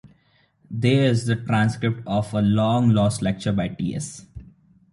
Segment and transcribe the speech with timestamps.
[0.71, 3.93] There's the transcript of a long-lost lecture by T.
[3.95, 4.25] S.